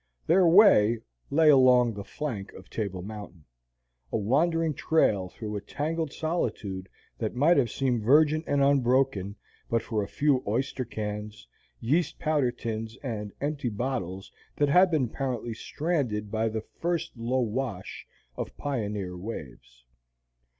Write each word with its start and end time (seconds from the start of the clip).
Their 0.25 0.47
way 0.47 1.01
lay 1.29 1.49
along 1.51 1.93
the 1.93 2.03
flank 2.03 2.53
of 2.53 2.71
Table 2.71 3.03
Mountain, 3.03 3.45
a 4.11 4.17
wandering 4.17 4.73
trail 4.73 5.29
through 5.29 5.55
a 5.55 5.61
tangled 5.61 6.11
solitude 6.11 6.89
that 7.19 7.35
might 7.35 7.57
have 7.57 7.69
seemed 7.69 8.01
virgin 8.01 8.43
and 8.47 8.63
unbroken 8.63 9.35
but 9.69 9.83
for 9.83 10.01
a 10.01 10.07
few 10.07 10.43
oyster 10.47 10.85
cans, 10.85 11.45
yeast 11.79 12.17
powder 12.17 12.49
tins, 12.51 12.97
and 13.03 13.31
empty 13.41 13.69
bottles 13.69 14.31
that 14.55 14.69
had 14.69 14.89
been 14.89 15.03
apparently 15.03 15.53
stranded 15.53 16.31
by 16.31 16.49
the 16.49 16.61
"first 16.61 17.15
low 17.15 17.41
wash" 17.41 18.07
of 18.35 18.57
pioneer 18.57 19.15
waves. 19.15 19.85